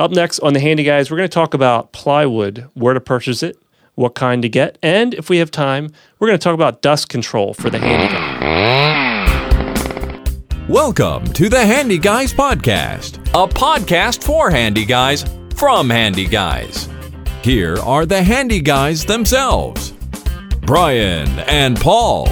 [0.00, 3.42] Up next on the Handy Guys, we're going to talk about plywood, where to purchase
[3.42, 3.58] it,
[3.96, 7.10] what kind to get, and if we have time, we're going to talk about dust
[7.10, 8.38] control for the Handy Guy.
[10.70, 16.88] Welcome to the Handy Guys Podcast, a podcast for handy guys from handy guys.
[17.42, 19.92] Here are the handy guys themselves
[20.62, 22.24] Brian and Paul.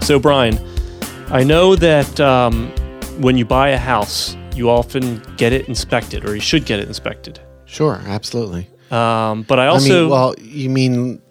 [0.00, 0.60] So, Brian,
[1.32, 2.72] I know that um,
[3.18, 6.88] when you buy a house, you often get it inspected, or you should get it
[6.88, 7.40] inspected.
[7.64, 8.68] Sure, absolutely.
[8.90, 11.22] Um, but I I also, mean, well, you mean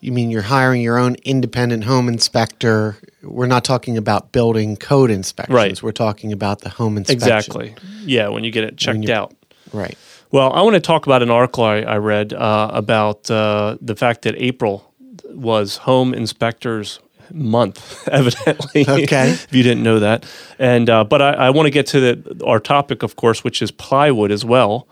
[0.00, 2.96] you mean you're hiring your own independent home inspector?
[3.22, 5.54] We're not talking about building code inspections.
[5.54, 5.82] Right.
[5.82, 7.26] We're talking about the home inspection.
[7.26, 7.74] exactly,
[8.04, 9.34] yeah, when you get it checked out.
[9.72, 9.98] Right.
[10.30, 13.96] Well, I want to talk about an article I, I read uh, about uh, the
[13.96, 14.92] fact that April
[15.30, 17.00] was Home Inspectors
[17.32, 18.84] Month, evidently.
[18.88, 19.30] Okay.
[19.30, 20.24] if you didn't know that,
[20.58, 23.62] and uh, but I, I want to get to the, our topic, of course, which
[23.62, 24.88] is plywood as well,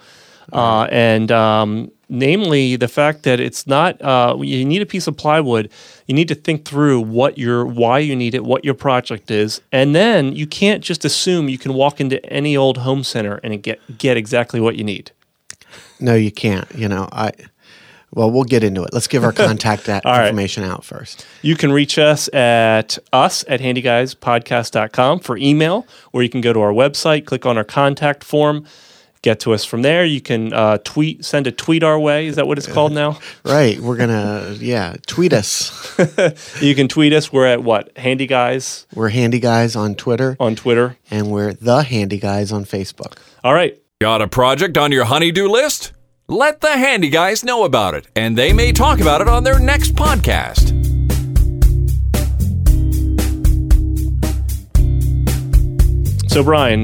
[0.53, 4.01] uh, and um, namely the fact that it's not.
[4.03, 5.71] Uh, you need a piece of plywood.
[6.07, 9.61] You need to think through what your why you need it, what your project is,
[9.73, 13.63] and then you can't just assume you can walk into any old home center and
[13.63, 15.11] get get exactly what you need.
[16.01, 16.71] No, you can't.
[16.75, 17.33] You know, I.
[18.17, 18.91] Well, we'll get into it.
[18.95, 20.27] Let's give our contact that right.
[20.29, 21.27] information out first.
[21.43, 26.61] You can reach us at us at handyguyspodcast.com for email, or you can go to
[26.61, 28.65] our website, click on our contact form,
[29.21, 30.05] get to us from there.
[30.05, 32.27] You can uh, tweet, send a tweet our way.
[32.27, 33.19] Is that what it's called now?
[33.45, 33.79] Right.
[33.79, 35.71] We're gonna yeah tweet us.
[36.63, 37.31] you can tweet us.
[37.33, 37.97] We're at what?
[37.99, 40.97] Handy Guys We're handy guys on Twitter on Twitter.
[41.11, 43.19] and we're the handy guys on Facebook.
[43.45, 43.79] All right.
[44.01, 45.93] Got a project on your honeydew list?
[46.29, 49.61] Let the handy guys know about it, and they may talk about it on their
[49.61, 50.73] next podcast.
[56.29, 56.83] So, Brian,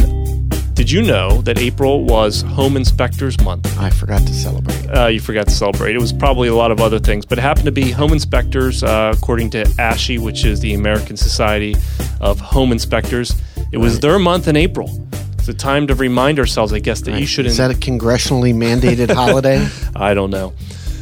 [0.74, 3.76] did you know that April was Home Inspectors Month?
[3.78, 4.86] I forgot to celebrate.
[4.96, 5.94] uh, you forgot to celebrate.
[5.96, 8.82] It was probably a lot of other things, but it happened to be home inspectors,
[8.84, 11.74] uh, according to ASHI, which is the American Society
[12.20, 13.34] of Home Inspectors.
[13.72, 14.88] It was their month in April.
[15.42, 17.50] It's a time to remind ourselves, I guess, that you shouldn't.
[17.50, 19.66] Is that a congressionally mandated holiday?
[19.96, 20.52] I don't know.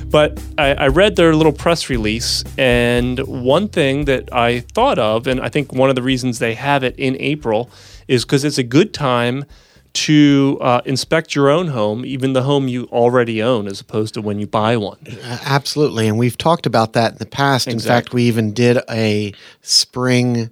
[0.06, 5.26] But I, I read their little press release, and one thing that I thought of,
[5.26, 7.70] and I think one of the reasons they have it in April,
[8.08, 9.44] is because it's a good time
[9.92, 14.22] to uh, inspect your own home, even the home you already own, as opposed to
[14.22, 14.96] when you buy one.
[15.44, 16.08] Absolutely.
[16.08, 17.68] And we've talked about that in the past.
[17.68, 20.48] In fact, we even did a spring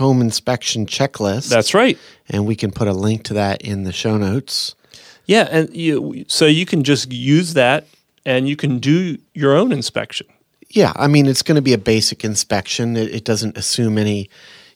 [0.00, 1.48] home inspection checklist.
[1.48, 1.98] That's right.
[2.28, 4.74] and we can put a link to that in the show notes.
[5.26, 7.86] Yeah, and you so you can just use that,
[8.24, 10.26] and you can do your own inspection.
[10.70, 12.96] Yeah, I mean, it's going to be a basic inspection.
[12.96, 14.28] It, it doesn't assume any,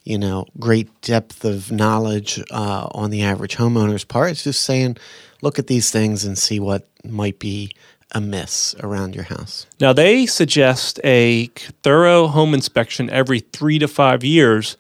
[0.03, 4.31] you know, great depth of knowledge uh, on the average homeowner's part.
[4.33, 4.97] It's just saying,
[5.41, 7.71] look at these things and see what might be
[8.12, 9.67] amiss around your house.
[9.81, 11.47] Now they suggest a
[11.83, 14.77] thorough home inspection every three to five years,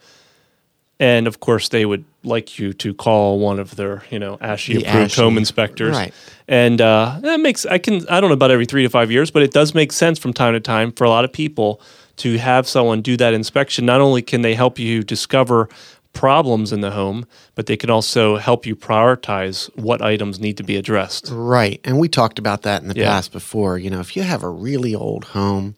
[1.04, 4.74] and of course they would like you to call one of their you know ASHI
[4.76, 5.96] The approved home inspectors.
[5.96, 6.14] right.
[6.48, 9.30] And uh, that makes I can I don't know about every three to five years,
[9.30, 11.80] but it does make sense from time to time for a lot of people
[12.16, 13.84] to have someone do that inspection.
[13.86, 15.68] Not only can they help you discover
[16.12, 17.26] problems in the home,
[17.56, 21.28] but they can also help you prioritize what items need to be addressed.
[21.32, 21.80] Right.
[21.84, 23.08] And we talked about that in the Yeah.
[23.10, 23.78] past before.
[23.78, 25.74] You know, if you have a really old home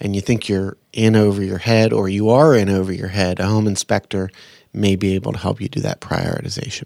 [0.00, 3.40] and you think you're in over your head or you are in over your head,
[3.40, 4.30] a home inspector
[4.74, 6.84] may be able to help you do that prioritization.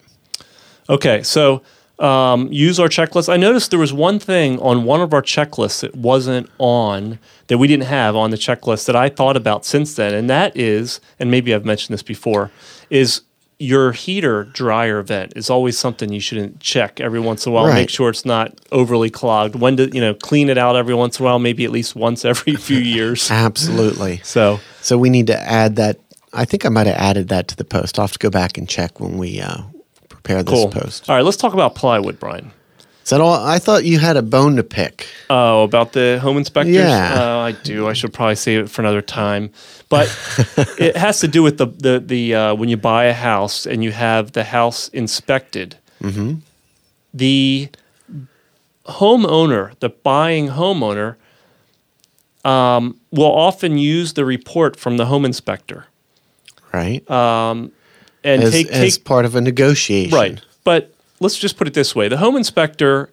[0.90, 1.62] Okay, so
[1.98, 3.28] um, use our checklist.
[3.28, 7.58] I noticed there was one thing on one of our checklists that wasn't on, that
[7.58, 11.00] we didn't have on the checklist that I thought about since then, and that is,
[11.18, 12.50] and maybe I've mentioned this before,
[12.88, 13.22] is
[13.58, 17.66] your heater dryer vent is always something you shouldn't check every once in a while.
[17.74, 19.56] Make sure it's not overly clogged.
[19.56, 21.96] When to you know clean it out every once in a while, maybe at least
[21.96, 23.30] once every few years.
[23.30, 24.20] Absolutely.
[24.22, 25.98] So So we need to add that.
[26.32, 27.98] I think I might have added that to the post.
[27.98, 29.62] I'll have to go back and check when we uh,
[30.08, 30.68] prepare this cool.
[30.68, 31.08] post.
[31.08, 32.52] All right, let's talk about plywood, Brian.
[33.08, 33.32] Is that all?
[33.32, 35.06] I thought you had a bone to pick.
[35.30, 36.74] Oh, about the home inspectors?
[36.74, 37.14] Yeah.
[37.16, 37.88] Oh, I do.
[37.88, 39.50] I should probably save it for another time.
[39.88, 40.08] But
[40.78, 43.82] it has to do with the the the uh, when you buy a house and
[43.82, 45.76] you have the house inspected.
[47.14, 47.70] The
[48.84, 51.16] homeowner, the buying homeowner,
[52.44, 55.86] um, will often use the report from the home inspector
[56.72, 57.08] Right.
[57.10, 57.72] Um,
[58.24, 60.16] and as, take as take part of a negotiation.
[60.16, 60.40] Right.
[60.64, 63.10] But let's just put it this way the home inspector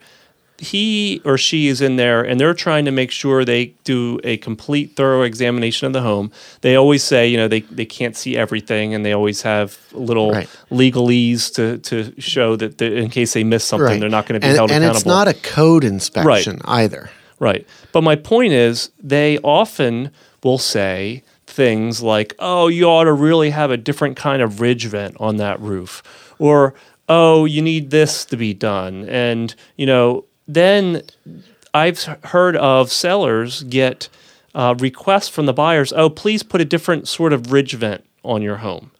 [0.58, 4.38] he or she is in there and they're trying to make sure they do a
[4.38, 6.32] complete thorough examination of the home
[6.62, 10.32] they always say you know they, they can't see everything and they always have little
[10.32, 10.50] Right.
[10.72, 14.00] legalese to, to show that they, in case they miss something right.
[14.00, 17.10] they're not going to be and, held and accountable it's not a code inspection either.
[17.40, 17.68] Right.
[17.92, 20.12] But my point is, they often
[20.44, 21.24] will say
[21.56, 25.38] things like, oh, you ought to really have a different kind of ridge vent on
[25.38, 26.04] that roof.
[26.38, 26.74] Or,
[27.08, 29.08] oh, you need this to be done.
[29.10, 31.04] And, you know, then
[31.74, 34.10] I've heard of sellers get
[34.54, 38.42] uh, requests from the buyers, oh, please put a different sort of ridge vent on
[38.42, 38.92] your home.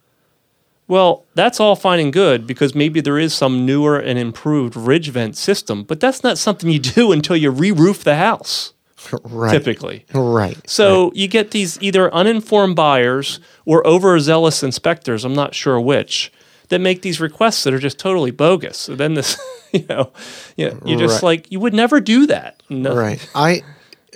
[0.88, 5.08] Well, that's all fine and good because maybe there is some newer and improved ridge
[5.08, 8.72] vent system, but that's not something you do until you re-roof the house,
[9.24, 9.52] Right.
[9.52, 10.04] typically.
[10.14, 10.58] Right.
[10.68, 16.32] So you get these either uninformed buyers or overzealous inspectors, I'm not sure which,
[16.68, 18.78] that make these requests that are just totally bogus.
[18.78, 19.38] So then this,
[19.72, 20.10] you know,
[20.56, 21.22] you know, you're just Right.
[21.40, 22.62] like, you would never do that.
[22.68, 22.94] No.
[22.96, 23.24] Right.
[23.34, 23.62] I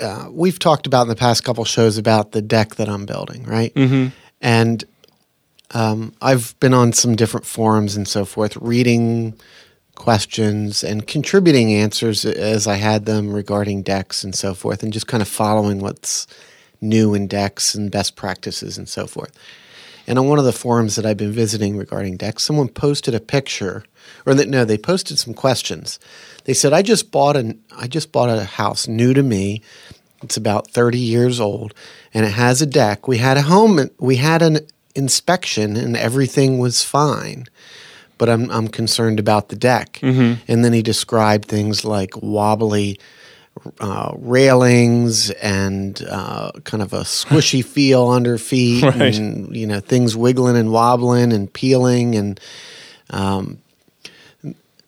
[0.00, 3.44] uh, we've talked about in the past couple shows about the deck that I'm building,
[3.44, 3.74] right?
[3.74, 4.08] Mm-hmm.
[4.40, 4.84] And
[5.72, 9.34] um, I've been on some different forums and so forth, reading
[10.00, 15.06] questions and contributing answers as I had them regarding decks and so forth, and just
[15.06, 16.26] kind of following what's
[16.80, 19.30] new in decks and best practices and so forth.
[20.06, 23.20] And on one of the forums that I've been visiting regarding decks, someone posted a
[23.20, 23.84] picture,
[24.24, 25.98] or that no, they posted some questions.
[26.44, 29.60] They said, "I just bought an I just bought a house new to me.
[30.22, 31.74] It's about thirty years old,
[32.14, 33.06] and it has a deck.
[33.06, 34.60] We had a home, we had an
[34.94, 37.44] inspection, and everything was fine."
[38.20, 39.98] But I'm I'm concerned about the deck.
[40.02, 43.00] And then he described things like wobbly
[43.80, 49.16] uh, railings and uh, kind of a squishy feel under feet, Right.
[49.18, 52.38] and you know things wiggling and wobbling and peeling, and
[53.10, 53.58] um,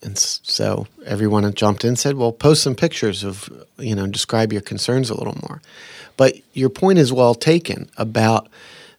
[0.04, 4.52] and so everyone jumped in and said, "Well, post some pictures of you know describe
[4.52, 5.60] your concerns a little more."
[6.16, 8.48] But your point is well taken about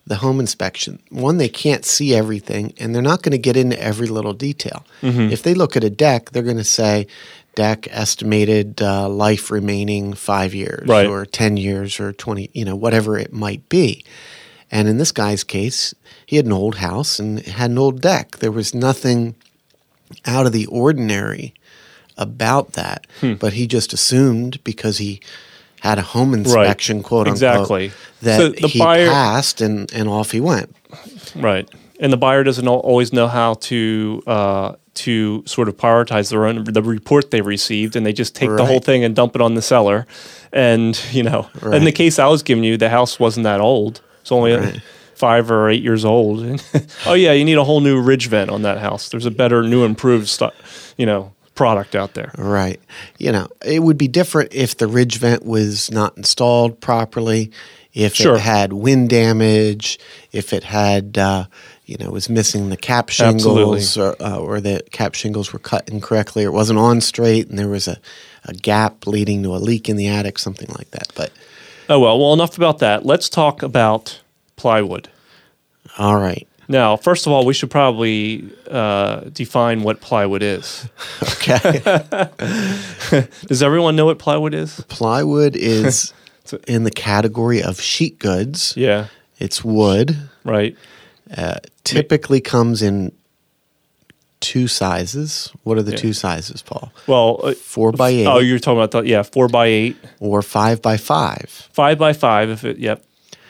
[0.05, 1.00] the home inspection.
[1.09, 4.85] One, they can't see everything, and they're not going to get into every little detail.
[5.01, 7.07] If they look at a deck, they're going to say,
[7.55, 11.07] "Deck estimated uh, life remaining five years, Right.
[11.07, 14.03] or ten years, or twenty, you know, whatever it might be."
[14.71, 15.94] And in this guy's case,
[16.25, 18.38] he had an old house and had an old deck.
[18.38, 19.35] There was nothing
[20.25, 21.53] out of the ordinary
[22.17, 23.33] about that, Hmm.
[23.35, 25.19] but he just assumed because he
[25.83, 27.91] had a home inspection, quote unquote, Exactly.
[28.21, 30.74] that So the he buyer- passed and, and off he went.
[31.35, 31.69] Right.
[32.00, 36.63] And the buyer doesn't always know how to uh, to sort of prioritize their own
[36.63, 39.56] the report they received, and they just take the whole thing and dump it on
[39.56, 40.06] the seller.
[40.51, 44.01] And you know, in the case I was giving you, the house wasn't that old;
[44.21, 44.81] it's only Right.
[45.15, 46.62] five or eight years old.
[47.06, 49.09] Oh yeah, you need a whole new ridge vent on that house.
[49.09, 50.51] There's a better, new, improved, stu-
[50.97, 52.31] you know, product out there.
[52.38, 52.79] Right.
[53.17, 57.51] You know, it would be different if the ridge vent was not installed properly,
[57.94, 58.35] if Sure.
[58.35, 60.00] it had wind damage,
[60.31, 61.45] if it had, uh,
[61.85, 65.88] you know, was missing the cap shingles, or, uh, or the cap shingles were cut
[65.89, 67.97] incorrectly, or it wasn't on straight, and there was a,
[68.45, 71.07] a gap leading to a leak in the attic, something like that.
[71.15, 71.31] But
[71.89, 73.05] Oh well, well enough about that.
[73.05, 74.21] Let's talk about
[74.55, 75.09] plywood.
[76.00, 76.47] all right.
[76.74, 80.90] Now, first of all, we should probably uh, define what plywood is.
[81.44, 81.81] Okay.
[83.48, 84.80] Does everyone know what plywood is?
[84.88, 86.14] Plywood is
[86.68, 88.74] in the category of sheet goods.
[88.78, 89.08] Yeah,
[89.40, 90.18] It's wood.
[90.44, 90.75] right.
[91.84, 93.12] Typically comes in
[94.40, 95.52] two sizes.
[95.63, 96.92] What are the two sizes, Paul?
[97.08, 100.42] Well, uh, Four by eight oh, you're talking about the yeah, four by eight, or
[100.42, 101.50] five by five.
[101.74, 102.50] five by five.
[102.50, 103.03] If it, yep,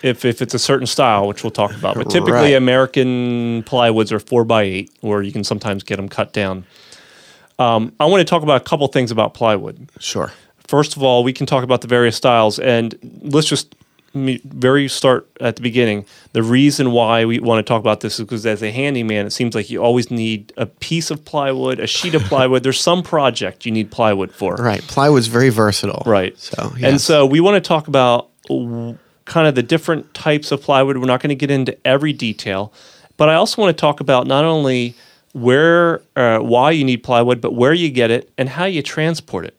[0.03, 1.95] if if it's a certain style, which we'll talk about.
[1.95, 2.53] But typically, Right.
[2.53, 6.65] American plywoods are four by eight, or you can sometimes get them cut down.
[7.59, 9.89] Um, I want to talk about a couple things about plywood.
[9.99, 10.31] Sure.
[10.67, 13.75] First of all, we can talk about the various styles, and let's just
[14.15, 16.05] very start at the beginning.
[16.33, 19.31] The reason why we want to talk about this is because as a handyman, it
[19.31, 22.61] seems like you always need a piece of plywood, a sheet of plywood.
[22.61, 24.55] There's some project you need plywood for.
[24.55, 24.81] Right.
[24.83, 26.03] Plywood's very versatile.
[26.05, 26.37] Right.
[26.37, 28.29] So, and so we want to talk about
[29.25, 30.97] kind of the different types of plywood.
[30.97, 32.73] We're not going to get into every detail,
[33.17, 34.95] but I also want to talk about not only
[35.33, 39.45] where, uh, why you need plywood, but where you get it and how you transport
[39.45, 39.57] it.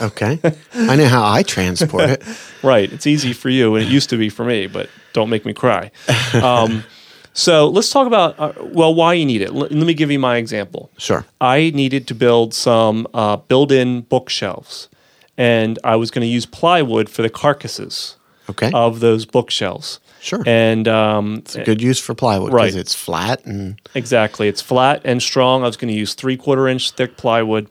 [0.00, 0.38] Okay.
[0.74, 2.22] I know how I transport it.
[2.62, 2.92] Right.
[2.92, 5.54] It's easy for you, and it used to be for me, but don't make me
[5.54, 5.90] cry.
[6.34, 6.84] Um,
[7.32, 9.48] so let's talk about, uh, well, why you need it.
[9.48, 10.90] L- let me give you my example.
[10.98, 11.24] Sure.
[11.40, 14.90] I needed to build some uh, built in bookshelves,
[15.38, 18.16] and I was going to use plywood for the carcasses
[18.50, 18.70] Okay.
[18.74, 20.00] of those bookshelves.
[20.20, 20.42] Sure.
[20.46, 22.80] And um, it's a good use for plywood because Right.
[22.80, 25.62] it's flat and exactly, it's flat and strong.
[25.62, 27.68] I was going to use three quarter inch thick plywood,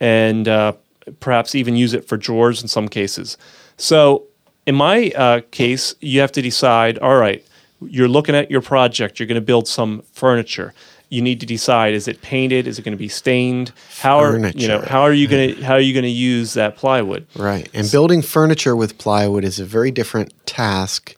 [0.00, 0.72] and uh,
[1.20, 3.36] perhaps even use it for drawers in some cases.
[3.76, 4.24] So,
[4.66, 6.98] in my uh, case, you have to decide.
[6.98, 7.44] All right,
[7.82, 9.18] you're looking at your project.
[9.20, 10.72] You're going to build some furniture.
[11.12, 12.66] You need to decide: is it painted?
[12.66, 13.72] Is it going to be stained?
[14.00, 14.78] How are you know?
[14.78, 14.88] Furniture.
[14.88, 17.26] How are you going to how are you going to use that plywood?
[17.36, 17.68] Right.
[17.74, 21.14] And building furniture with plywood is a very different task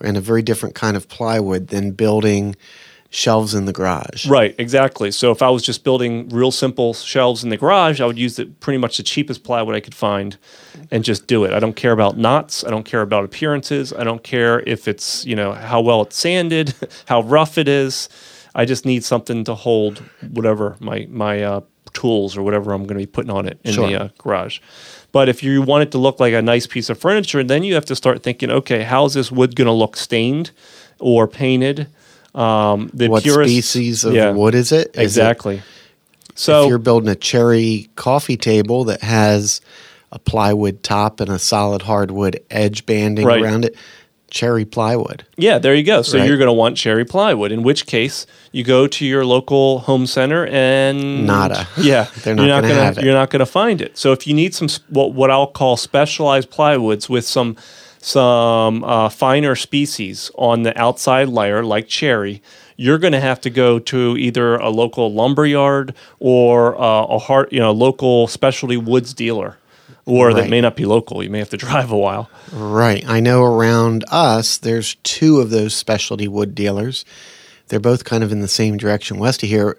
[0.00, 2.56] and a very different kind of plywood than building
[3.08, 4.26] shelves in the garage.
[4.26, 5.10] Right, exactly.
[5.10, 8.36] So if I was just building real simple shelves in the garage, I would use
[8.36, 10.38] the, pretty much the cheapest plywood I could find
[10.90, 11.52] and just do it.
[11.52, 12.64] I don't care about knots.
[12.64, 13.92] I don't care about appearances.
[13.92, 16.74] I don't care if it's, you know, how well it's sanded,
[17.06, 18.08] how rough it is.
[18.54, 19.98] I just need something to hold
[20.30, 21.60] whatever my my uh,
[21.92, 23.86] tools or whatever I'm going to be putting on it in Sure.
[23.88, 24.60] the uh, garage.
[25.12, 27.74] But if you want it to look like a nice piece of furniture, then you
[27.74, 30.50] have to start thinking, okay, how's this wood going to look stained
[30.98, 31.88] or painted?
[32.34, 34.30] Um, the What purest- species of yeah.
[34.30, 34.88] wood is it?
[34.94, 35.62] Is it- Exactly.
[36.34, 39.60] So if you're building a cherry coffee table that has
[40.10, 43.42] a plywood top and a solid hardwood edge banding Right.
[43.42, 43.76] around it,
[44.32, 45.24] cherry plywood.
[45.36, 46.02] yeah, there you go.
[46.02, 46.26] So Right.
[46.26, 47.52] you're going to want cherry plywood.
[47.52, 51.68] In which case, you go to your local home center and Nada.
[51.76, 53.04] Yeah, They're not gonna- have it.
[53.04, 53.96] You're not going to find it.
[53.98, 57.56] So if you need some what what I'll call specialized plywoods with some
[58.00, 62.42] some uh, finer species on the outside layer, like cherry.
[62.76, 67.18] You're going to have to go to either a local lumber yard or uh, a
[67.18, 69.56] hard, you know, local specialty woods dealer,
[70.04, 71.22] or that may not be local.
[71.22, 72.30] You may have to drive a while.
[72.52, 73.06] Right.
[73.08, 77.04] I know around us, there's two of those specialty wood dealers.
[77.68, 79.78] They're both kind of in the same direction west of here,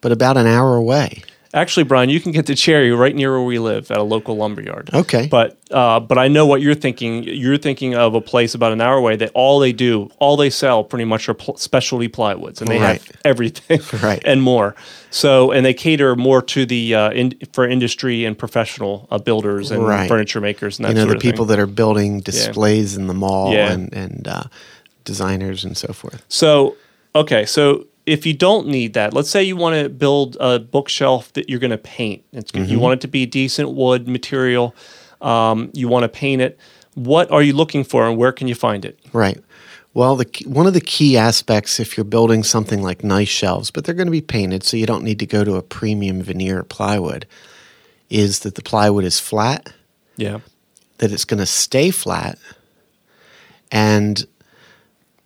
[0.00, 1.22] but about an hour away.
[1.52, 4.36] Actually, Brian, you can get the cherry right near where we live at a local
[4.36, 4.88] lumber yard.
[4.94, 5.26] Okay.
[5.28, 7.24] But uh, but I know what you're thinking.
[7.24, 10.48] You're thinking of a place about an hour away that all they do, all they
[10.50, 13.02] sell, pretty much are pl- specialty plywoods, and they Right.
[13.02, 14.22] have everything Right.
[14.24, 14.76] and more.
[15.10, 19.72] So and they cater more to the uh, in, for industry and professional uh, builders
[19.72, 20.08] and Right.
[20.08, 21.56] furniture makers and that you know, the people thing.
[21.56, 23.72] that are building displays in the mall Yeah.
[23.72, 24.44] and, and uh,
[25.04, 26.24] designers and so forth.
[26.28, 26.76] So,
[27.16, 31.32] okay, so if you don't need that, let's say you want to build a bookshelf
[31.34, 32.24] that you're going to paint.
[32.32, 32.78] It's, You Mm-hmm.
[32.80, 34.74] want it to be decent wood material.
[35.20, 36.58] Um, you want to paint it.
[36.94, 38.98] What are you looking for, and where can you find it?
[39.12, 39.38] Right.
[39.94, 43.84] Well, the one of the key aspects if you're building something like nice shelves, but
[43.84, 46.62] they're going to be painted, so you don't need to go to a premium veneer
[46.62, 47.26] plywood,
[48.08, 49.72] is that the plywood is flat,
[50.16, 50.40] Yeah.
[50.98, 52.38] that it's going to stay flat,
[53.72, 54.26] and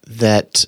[0.06, 0.64] that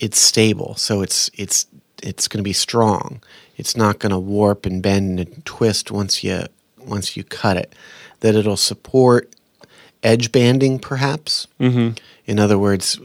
[0.00, 0.74] it's stable.
[0.74, 1.66] So it's it's
[2.02, 3.22] it's going to be strong.
[3.56, 6.44] It's not going to warp and bend and twist once you
[6.78, 7.74] once you cut it.
[8.20, 9.32] That it'll support
[10.02, 11.46] edge banding, perhaps.
[11.60, 11.96] Mm-hmm.
[12.26, 12.98] In other words,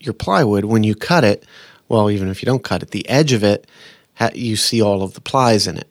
[0.00, 1.44] your plywood when you cut it,
[1.88, 3.66] well, even if you don't cut it, the edge of it,
[4.14, 5.88] ha- you see all of the plies in it.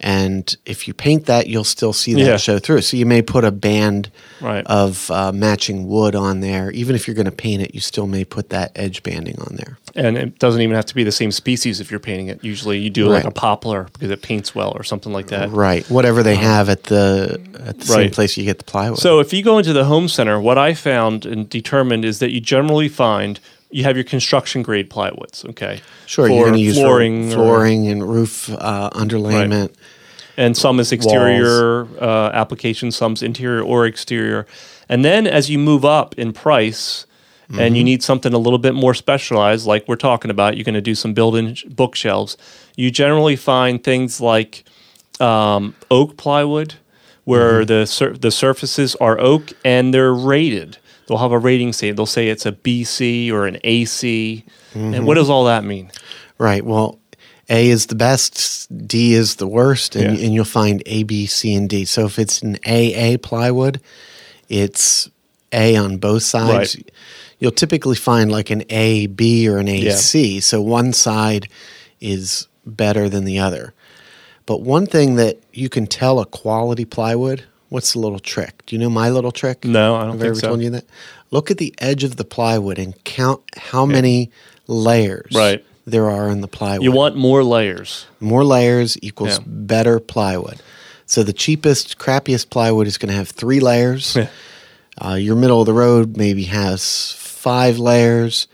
[0.00, 2.36] And if you paint that, you'll still see that Yeah.
[2.36, 2.82] show through.
[2.82, 4.64] So you may put a band Right.
[4.66, 6.70] of uh, matching wood on there.
[6.70, 9.56] Even if you're going to paint it, you still may put that edge banding on
[9.56, 9.78] there.
[9.96, 12.44] And it doesn't even have to be the same species if you're painting it.
[12.44, 15.50] Usually you do like a poplar because it paints well or something like that.
[15.50, 15.84] Right.
[15.90, 19.00] Whatever they have at the at the same place you get the plywood.
[19.00, 22.30] So if you go into the home center, what I found and determined is that
[22.30, 25.80] you generally find you have your construction grade plywoods, okay?
[26.06, 29.74] sure, For you're going to use flooring, flooring, or- flooring and roof uh, underlayment.
[30.36, 34.46] and some is exterior uh, application, some's interior or exterior.
[34.88, 37.04] And then as you move up in price
[37.50, 37.74] and Mm-hmm.
[37.76, 40.82] you need something a little bit more specialized, like we're talking about, you're going to
[40.82, 42.36] do some built-in sh- bookshelves.
[42.76, 44.64] You generally find things like
[45.18, 46.74] um, oak plywood,
[47.24, 47.66] where Mm-hmm.
[47.66, 50.76] the sur- the surfaces are oak and they're rated.
[51.08, 54.44] They'll have a rating say they'll say it's a BC or an AC.
[54.74, 54.94] Mm-hmm.
[54.94, 55.90] And what does all that mean?
[56.38, 56.62] Right.
[56.64, 56.98] Well,
[57.48, 60.24] A is the best, D is the worst, and, Yeah.
[60.26, 61.86] and you'll find A, B, C, and D.
[61.86, 63.80] So if it's an AA plywood,
[64.50, 65.08] it's
[65.52, 66.76] A on both sides.
[66.76, 66.90] Right.
[67.38, 70.40] You'll typically find like an A, B, or an AC.
[70.40, 71.48] So one side
[72.00, 73.72] is better than the other.
[74.44, 78.62] But one thing that you can tell a quality plywood, what's the little trick?
[78.66, 79.64] Do you know my little trick?
[79.64, 80.48] No, I don't Have think ever so.
[80.48, 80.84] told you that?
[81.30, 84.30] Look at the edge of the plywood and count how many
[84.66, 85.64] layers Right.
[85.86, 86.82] there are in the plywood.
[86.84, 88.06] You want more layers.
[88.20, 89.44] more layers equals Yeah.
[89.46, 90.58] better plywood.
[91.06, 94.14] So the cheapest, crappiest plywood is going to have three layers.
[94.16, 94.28] Yeah.
[95.00, 98.46] Uh, your middle of the road maybe has five layers,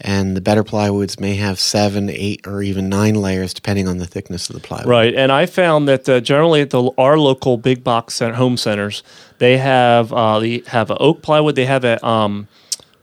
[0.00, 4.06] and the better plywoods may have seven, eight, or even nine layers, depending on the
[4.06, 4.86] thickness of the plywood.
[4.86, 8.56] Right, and I found that uh, generally at the our local big box center, home
[8.56, 9.02] centers,
[9.38, 11.56] they have uh, they have oak plywood.
[11.56, 12.46] They have a um,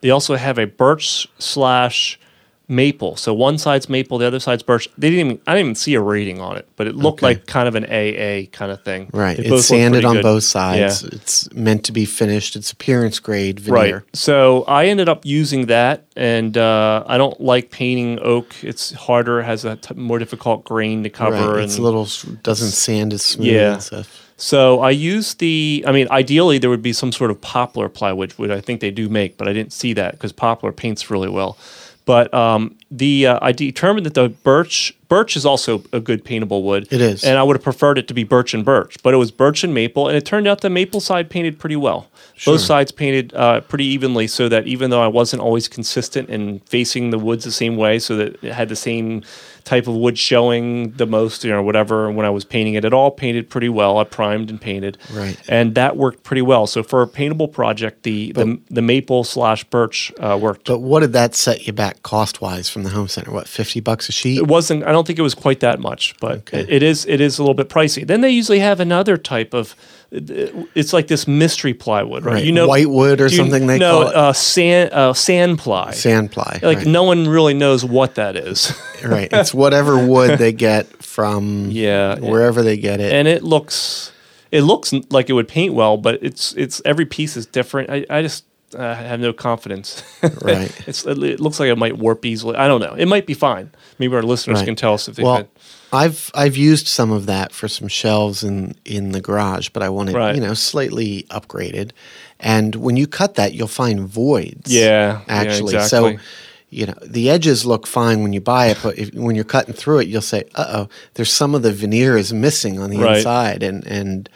[0.01, 2.19] they also have a birch slash
[2.67, 3.15] maple.
[3.15, 4.89] So one side's maple, the other side's birch.
[4.97, 7.27] They didn't even I didn't even see a rating on it, but it looked Okay.
[7.35, 9.09] like kind of an AA kind of thing.
[9.13, 9.37] Right.
[9.37, 10.23] It's sanded on good.
[10.23, 11.03] both sides.
[11.03, 11.09] Yeah.
[11.13, 12.55] It's meant to be finished.
[12.55, 13.95] It's appearance grade veneer.
[13.97, 14.03] Right.
[14.13, 18.55] So I ended up using that, and uh, I don't like painting oak.
[18.63, 21.35] It's harder, has a t- more difficult grain to cover.
[21.35, 21.55] Right.
[21.55, 22.07] and It's a little
[22.41, 23.73] doesn't sand as smooth Yeah.
[23.73, 24.21] and stuff.
[24.37, 25.83] So I used the.
[25.87, 28.91] I mean, ideally there would be some sort of poplar plywood, which I think they
[28.91, 31.57] do make, but I didn't see that because poplar paints really well.
[32.05, 36.61] But um, the uh, I determined that the birch birch is also a good paintable
[36.63, 36.87] wood.
[36.91, 37.23] It is.
[37.23, 39.63] and I would have preferred it to be birch and birch, but it was birch
[39.63, 42.07] and maple, and it turned out the maple side painted pretty well.
[42.45, 46.59] Both sides painted uh, pretty evenly, so that even though I wasn't always consistent in
[46.61, 49.23] facing the woods the same way, so that it had the same
[49.63, 52.11] type of wood showing the most, you know, whatever.
[52.11, 53.97] When I was painting it, it all painted pretty well.
[53.97, 55.37] I primed and painted, Right.
[55.47, 56.67] and that worked pretty well.
[56.67, 60.65] So for a paintable project, the the, the maple slash birch uh, worked.
[60.67, 63.31] But what did that set you back cost wise from the home center?
[63.31, 64.37] What, 50 bucks a sheet?
[64.39, 64.83] It wasn't.
[64.83, 66.61] I don't think it was quite that much, but Okay.
[66.61, 67.05] it, it is.
[67.05, 68.05] It is a little bit pricey.
[68.05, 69.75] Then they usually have another type of.
[70.11, 72.35] It's like this mystery plywood, right?
[72.35, 72.45] Right.
[72.45, 74.15] You know, white wood or you something they know, call it?
[74.15, 75.91] Uh, sand uh, sand ply.
[75.91, 76.59] Sand ply.
[76.61, 76.87] Like right.
[76.87, 78.71] no one really knows what that is.
[79.03, 79.27] right.
[79.31, 83.11] It's whatever wood they get from Yeah, wherever they get it.
[83.11, 84.11] and it looks
[84.51, 87.89] it looks like it would paint well, but it's it's every piece is different.
[87.89, 90.03] I, I just uh, have no confidence.
[90.41, 90.71] Right.
[90.87, 92.55] it's it, looks like it might warp easily.
[92.55, 92.93] I don't know.
[92.93, 93.71] It might be fine.
[93.99, 94.65] Maybe our listeners Right.
[94.65, 95.49] can tell us if they well, could.
[95.93, 99.89] I've I've used some of that for some shelves in in the garage, but I
[99.89, 100.35] want it Right.
[100.35, 101.91] you know slightly upgraded.
[102.39, 104.73] And when you cut that, you'll find voids.
[104.73, 105.75] Yeah, yeah, actually.
[105.75, 106.17] exactly.
[106.17, 106.23] So
[106.69, 109.73] you know the edges look fine when you buy it, but if, when you're cutting
[109.73, 112.97] through it, you'll say, "Uh oh, there's some of the veneer is missing on the
[112.97, 113.17] Right.
[113.17, 114.29] inside," and and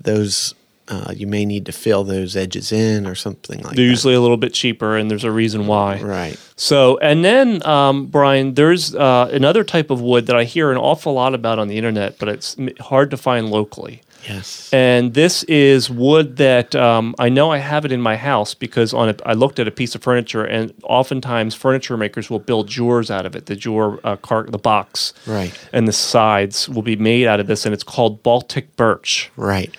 [0.00, 0.54] those.
[0.90, 3.76] Uh, you may need to fill those edges in or something like that.
[3.76, 3.90] They're that.
[3.90, 6.00] usually a little bit cheaper, and there's a reason why.
[6.02, 6.36] Right.
[6.56, 10.78] So, and then, um, Brian, there's uh, another type of wood that I hear an
[10.78, 14.02] awful lot about on the internet, but it's hard to find locally.
[14.28, 14.68] Yes.
[14.70, 18.92] And this is wood that um, I know I have it in my house because
[18.92, 22.68] on it, I looked at a piece of furniture, and oftentimes furniture makers will build
[22.68, 23.46] drawers out of it.
[23.46, 25.52] The drawer, uh, car, the box, Right.
[25.72, 29.30] and the sides will be made out of this, and it's called Baltic birch.
[29.36, 29.74] Right.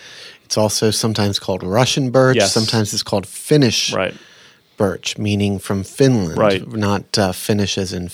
[0.52, 2.36] It's also sometimes called Russian birch.
[2.36, 2.52] Yes.
[2.52, 4.14] Sometimes it's called Finnish Right.
[4.76, 6.38] birch, meaning from Finland.
[6.38, 6.68] Right.
[6.68, 8.10] Not uh, Finnish as in,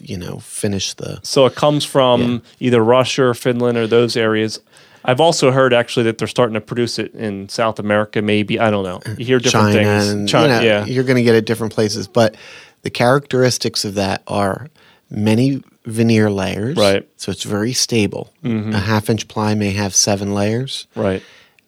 [0.00, 1.20] you know, finish the.
[1.22, 4.60] So it comes from either Russia or Finland or those areas.
[5.04, 8.22] I've also heard actually that they're starting to produce it in South America.
[8.22, 9.02] Maybe I don't know.
[9.18, 10.08] You hear different China things.
[10.08, 12.36] and China, you know, yeah, you're going to get it different places, but
[12.84, 14.68] the characteristics of that are
[15.10, 16.78] many veneer layers.
[16.78, 17.02] Right.
[17.02, 17.12] Mm-hmm.
[17.18, 18.32] So it's very stable.
[18.42, 21.22] A half inch ply may have seven layers, right.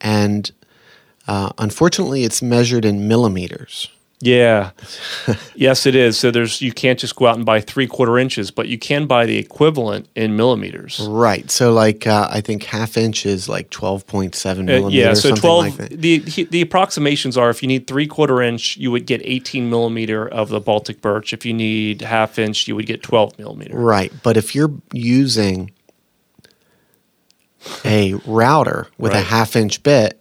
[0.04, 0.52] And
[1.26, 3.90] uh, unfortunately, it's measured in millimeters.
[4.20, 4.70] Yeah.
[5.54, 6.18] yes, it is.
[6.18, 9.06] So there's you can't just go out and buy three quarter inches, but you can
[9.06, 11.00] buy the equivalent in millimeters.
[11.10, 11.50] Right.
[11.50, 14.94] So, like, uh, I think half inch is like 12.7 Uh, millimeters.
[14.94, 15.64] yeah, so something twelve.
[15.64, 16.00] like that.
[16.00, 16.18] the
[16.50, 20.48] the approximations are if you need three quarter inch, you would get eighteen millimeter of
[20.48, 21.34] the Baltic birch.
[21.34, 23.76] If you need half inch, you would get twelve millimeter.
[23.76, 24.10] Right.
[24.22, 25.70] But if you're using
[27.85, 30.20] a router with a half inch bit,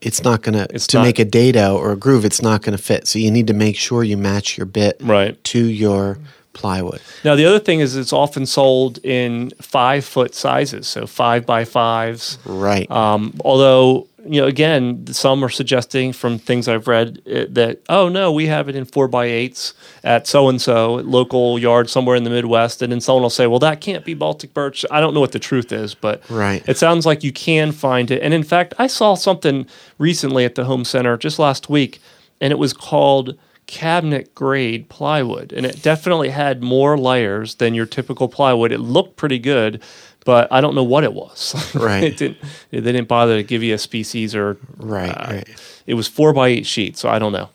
[0.00, 2.62] it's not going to, It's to not- make a dado or a groove, it's not
[2.62, 3.06] going to fit.
[3.08, 5.42] So you need to make sure you match your bit Right.
[5.44, 6.18] to your
[6.52, 7.00] plywood.
[7.24, 11.64] Now the other thing is it's often sold in five foot sizes, so five by
[11.64, 12.38] fives.
[12.44, 12.90] Right.
[12.90, 18.08] Um, although you know, again, some are suggesting from things I've read uh, that oh
[18.08, 22.16] no, we have it in four by eights at so and so local yard somewhere
[22.16, 24.84] in the Midwest, and then someone will say, well, that can't be Baltic birch.
[24.90, 26.62] I don't know what the truth is, but Right.
[26.68, 28.22] it sounds like you can find it.
[28.22, 29.66] And in fact, I saw something
[29.98, 32.00] recently at the home center just last week,
[32.40, 33.36] and it was called
[33.68, 38.72] cabinet grade plywood, and it definitely had more layers than your typical plywood.
[38.72, 39.80] It looked pretty good.
[40.24, 41.54] But I don't know what it was.
[41.74, 42.04] Right.
[42.04, 42.36] it didn't.
[42.70, 45.82] They didn't bother to give you a species or Right, uh, right.
[45.86, 47.48] It was four by eight sheets, so I don't know.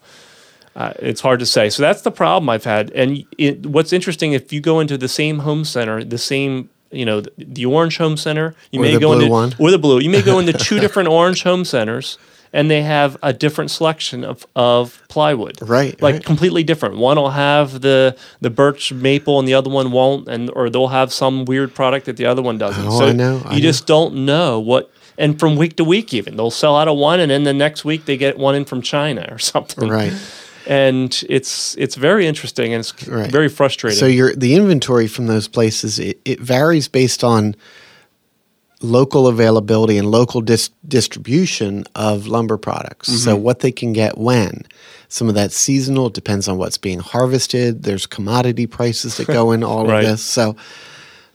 [0.76, 1.70] Uh, it's hard to say.
[1.70, 2.90] So that's the problem I've had.
[2.92, 7.06] And it, what's interesting, if you go into the same home center, the same, you
[7.06, 9.54] know, the, the orange home center, you Or may go into one.
[9.60, 10.00] or the blue.
[10.00, 12.18] You may go into two different orange home centers,
[12.54, 15.58] and they have a different selection of, of plywood.
[15.62, 16.24] Right, like right.
[16.24, 16.98] completely different.
[16.98, 20.88] One will have the the birch maple, and the other one won't, and or they'll
[20.90, 22.86] have some weird product that the other one doesn't.
[22.86, 23.68] Oh, so I know, I you know.
[23.70, 24.92] just don't know what.
[25.18, 27.84] And from week to week, even they'll sell out of one, and then the next
[27.86, 29.90] week they get one in from China or something.
[29.90, 30.14] Right.
[30.66, 33.30] And it's it's very interesting and it's Right.
[33.30, 34.00] very frustrating.
[34.00, 37.56] So your the inventory from those places it, it varies based on
[38.84, 43.08] local availability and local dis- distribution of lumber products.
[43.24, 43.44] So Mm-hmm.
[43.44, 44.64] what they can get when.
[45.08, 46.08] Some of that's seasonal.
[46.08, 47.84] It depends on what's being harvested.
[47.84, 50.04] There's commodity prices that go in all Right.
[50.04, 50.24] of this.
[50.24, 50.56] So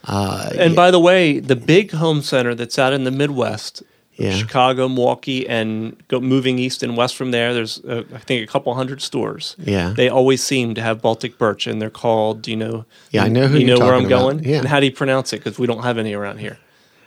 [0.04, 3.82] And by the way, the big home center that's out in the Midwest,
[4.16, 4.32] Yeah.
[4.32, 8.50] Chicago, Milwaukee, and go, moving east and west from there, there's uh, I think a
[8.52, 9.54] couple hundred stores.
[9.58, 9.94] Yeah.
[9.96, 12.42] they always seem to have Baltic birch, and they're called.
[12.42, 12.84] Do you know?
[13.10, 14.20] Yeah, I know who you know where I'm about.
[14.20, 14.44] going.
[14.44, 14.58] Yeah.
[14.58, 15.38] And how do you pronounce it?
[15.38, 16.58] Because we don't have any around here.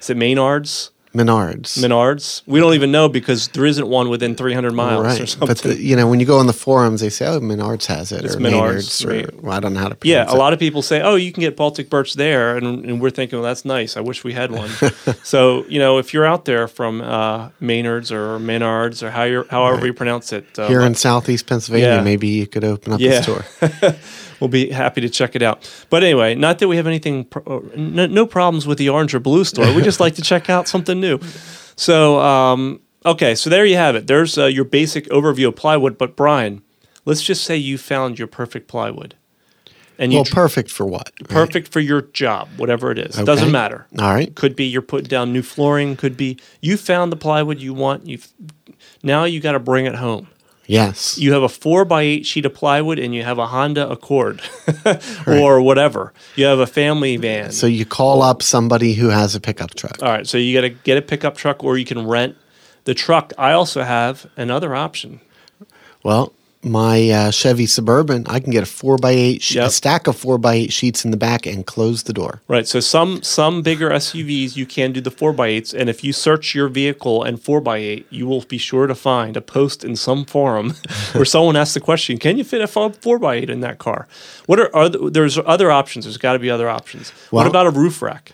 [0.02, 0.92] Is it Maynards?
[1.14, 1.78] Menards.
[1.78, 2.42] Menards?
[2.46, 5.28] We don't even know because there isn't one within 300 miles or right.
[5.28, 5.46] something.
[5.46, 8.14] But the, you know, when you go on the forums, they say, "Oh, Menards has
[8.14, 9.96] it," It's or Menards, Maynards, or well, I don't know how to.
[9.96, 10.08] Pronounce it.
[10.08, 10.38] Yeah, a it.
[10.38, 13.40] lot of people say, "Oh, you can get Baltic birch there," and, and we're thinking,
[13.40, 13.98] "Well, that's nice.
[13.98, 14.70] I wish we had one."
[15.24, 19.46] so, you know, if you're out there from uh, Maynards or Maynards or how you're,
[19.50, 22.04] however you pronounce it, uh, Here in Southeast Pennsylvania, Yeah.
[22.04, 23.20] maybe you could open up Yeah.
[23.20, 23.46] a store.
[24.42, 25.70] we'll be happy to check it out.
[25.90, 29.20] But anyway, not that we have anything, uh, no, no problems with the orange or
[29.22, 29.74] blue store.
[29.74, 31.20] We just like to check out something new.
[31.78, 34.08] So, um, okay, so there you have it.
[34.08, 35.98] There's uh, your basic overview of plywood.
[35.98, 36.62] But Brian,
[37.06, 39.16] let's just say you found your perfect plywood,
[39.98, 41.12] and Well, tr- perfect for what?
[41.22, 41.30] right?
[41.30, 43.16] perfect for your job, whatever it is.
[43.16, 43.26] Okay.
[43.26, 43.88] Doesn't matter.
[44.00, 44.34] All right.
[44.36, 45.96] Could be you're putting down new flooring.
[45.96, 48.06] Could be you found the plywood you want.
[48.08, 48.18] You
[49.04, 50.28] now you got to bring it home.
[50.68, 51.18] Yes.
[51.18, 54.42] You have a four by eight sheet of plywood, and you have a Honda Accord,
[55.28, 56.14] or whatever.
[56.36, 57.52] You have a family van.
[57.52, 60.02] so you call up somebody who has a pickup truck.
[60.02, 62.38] All right, so you got to get a pickup truck, or you can rent
[62.86, 63.34] the truck.
[63.38, 65.20] I also have another option.
[66.04, 70.08] Well, my uh, Chevy Suburban, I can get a four by eight, she- a stack
[70.08, 72.42] of four by eight sheets in the back, and close the door.
[72.48, 72.68] Right.
[72.68, 76.14] So some some bigger SUVs you can do the four by eights, and if you
[76.14, 79.84] search your vehicle and four by eight, you will be sure to find a post
[79.84, 80.76] in some forum
[81.14, 84.08] where someone asks the question, "Can you fit a four by eight in that car?"
[84.46, 86.06] What are, are the, there's other options?
[86.06, 87.12] There's got to be other options.
[87.32, 88.34] what about a roof rack?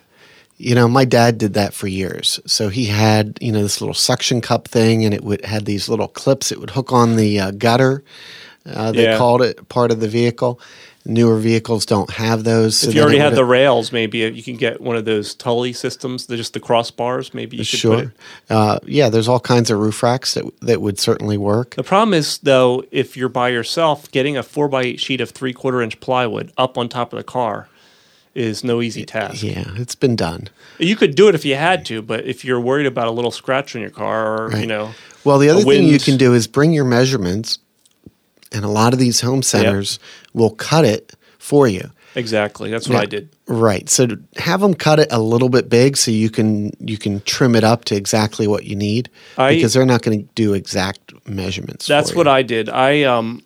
[0.58, 2.40] You know, my dad did that for years.
[2.48, 5.88] So he had, you know, this little suction cup thing, and it would had these
[5.88, 6.52] little clips.
[6.52, 8.04] It would hook on the uh, gutter.
[8.66, 9.18] Uh, they Yeah.
[9.18, 10.60] called it part of the vehicle.
[11.06, 12.80] Newer vehicles don't have those.
[12.80, 15.72] so if you already have the rails, maybe you can get one of those Thule
[15.74, 17.34] systems, they're just the crossbars.
[17.34, 17.66] Maybe you it.
[17.66, 18.14] Sure.
[18.50, 21.76] Uh, yeah, there's all kinds of roof racks that that would certainly work.
[21.76, 25.30] The problem is, though, if you're by yourself, getting a four x eight sheet of
[25.30, 27.70] three quarter inch plywood up on top of the car
[28.38, 29.42] is no easy task.
[29.44, 30.48] Yeah, it's been done.
[30.78, 33.32] You could do it if you had to, but if you're worried about a little
[33.32, 34.92] scratch on your car, or you know,
[35.24, 37.58] Well, the other thing you can do is bring your measurements,
[38.52, 40.00] and a lot of these home centers
[40.34, 41.92] will cut it for you.
[42.16, 43.02] exactly, that's what Yeah.
[43.02, 43.30] I did.
[43.48, 43.90] Right.
[43.90, 47.56] So have them cut it a little bit big so you can you can trim
[47.56, 51.14] it up to exactly what you need I- because they're not going to do exact
[51.28, 51.86] measurements.
[51.88, 52.28] That's what.
[52.28, 52.70] I did.
[52.70, 53.42] I um,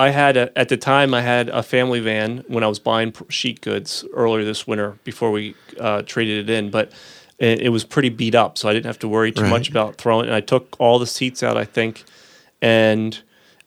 [0.00, 3.12] I had a, at the time I had a family van when I was buying
[3.28, 6.90] sheet goods earlier this winter before we uh, traded it in, but
[7.38, 9.50] it, it was pretty beat up, so I didn't have to worry too Right.
[9.50, 10.26] much about throwing.
[10.26, 12.04] And I took all the seats out, I think,
[12.62, 13.20] and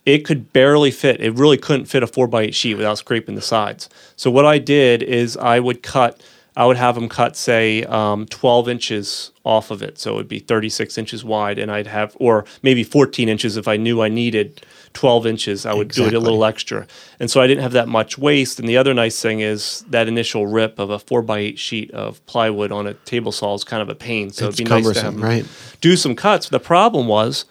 [0.08, 1.22] it could barely fit.
[1.22, 3.88] It really couldn't fit a four by eight sheet without scraping the sides.
[4.16, 6.20] So what I did is I would cut.
[6.56, 9.98] I would have them cut, say, um, 12 inches off of it.
[9.98, 13.68] So it would be 36 inches wide, and I'd have, or maybe 14 inches if
[13.68, 15.66] I knew I needed 12 inches.
[15.66, 16.86] I would do it a little extra.
[17.20, 18.60] And so I didn't have that much waste.
[18.60, 21.92] And the other nice thing is that initial rip of a 4 by 8 sheet
[21.92, 24.30] of plywood on a table saw is kind of a pain.
[24.32, 25.46] So It's it'd be nice to have them right.
[25.82, 26.50] do some cuts.
[26.50, 27.46] The problem was,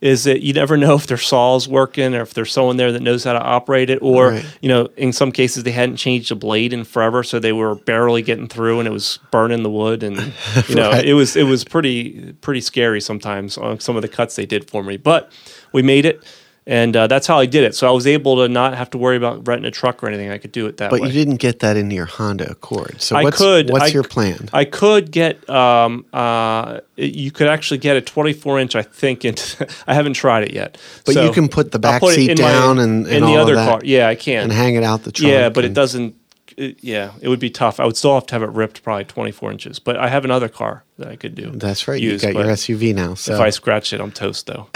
[0.00, 3.00] is that you never know if their saw's working or if there's someone there that
[3.00, 4.44] knows how to operate it, or Right.
[4.60, 7.74] you know, in some cases they hadn't changed a blade in forever, so they were
[7.76, 10.16] barely getting through, and it was burning the wood, and
[10.68, 11.06] you know, Right.
[11.06, 14.68] it was it was pretty pretty scary sometimes on some of the cuts they did
[14.68, 14.98] for me.
[14.98, 15.32] But
[15.72, 16.22] we made it,
[16.66, 17.74] and uh, that's how I did it.
[17.74, 20.30] So I was able to not have to worry about renting a truck or anything.
[20.30, 21.08] I could do it that But way.
[21.08, 23.02] But you didn't get that into your Honda Accord.
[23.02, 23.70] So I what's could.
[23.70, 24.48] what's I your plan?
[24.52, 25.48] I could get.
[25.50, 28.76] Um, uh, you could actually get a 24 inch.
[28.76, 29.24] I think.
[29.24, 30.78] Into, I haven't tried it yet.
[31.04, 33.36] But So you can put the back put seat in my- down and, and the
[33.36, 33.80] other that car.
[33.84, 34.44] Yeah, I can.
[34.44, 35.30] and hang it out the trunk.
[35.32, 36.16] yeah, but it doesn't.
[36.56, 37.80] It, yeah, it would be tough.
[37.80, 39.78] I would still have to have it ripped, probably 24 inches.
[39.78, 41.50] But I have another car that I could do.
[41.50, 42.00] That's right.
[42.00, 43.14] use, you got your SUV now.
[43.14, 44.68] So If I scratch it, I'm toast though.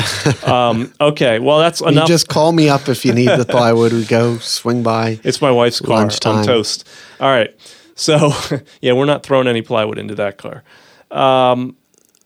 [0.53, 2.09] um, okay, well that's you enough.
[2.09, 3.93] just call me up if you need the plywood.
[3.93, 5.21] We go swing by.
[5.25, 5.99] It's my wife's car.
[5.99, 6.39] Lunchtime.
[6.39, 6.89] I'm toast.
[7.21, 7.55] All right.
[7.95, 8.33] So,
[8.81, 10.63] yeah, we're not throwing any plywood into that car.
[11.11, 11.77] Um,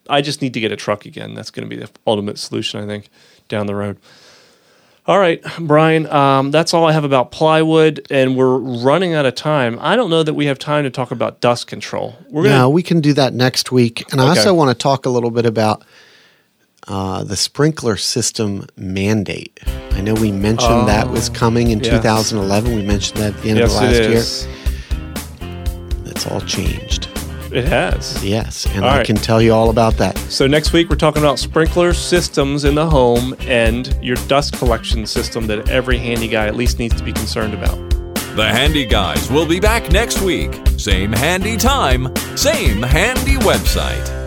[0.08, 1.34] I just need to get a truck again.
[1.34, 3.08] That's going to be the ultimate solution, I think,
[3.48, 3.98] down the road.
[5.04, 9.34] All right, Brian, um, that's all I have about plywood, and we're running out of
[9.34, 9.78] time.
[9.80, 12.16] I don't know that we have time to talk about dust control.
[12.30, 14.12] We're gonna, we can do that next week.
[14.12, 15.84] And I also want to talk a little bit about
[16.86, 19.58] uh, the sprinkler system mandate.
[19.90, 21.96] I know we mentioned that was coming in yes.
[21.96, 22.76] 2011.
[22.76, 24.48] We mentioned that at the end yes, of last
[25.40, 26.04] year.
[26.04, 27.11] That's all changed.
[27.52, 28.24] It has.
[28.24, 29.06] Yes, and All I right.
[29.06, 30.16] can tell you all about that.
[30.30, 35.04] So next week we're talking about sprinkler systems in the home and your dust collection
[35.06, 37.76] system that every handy guy at least needs to be concerned about.
[38.36, 40.58] The Handy Guys will be back next week.
[40.78, 44.21] Same handy time, same handy website.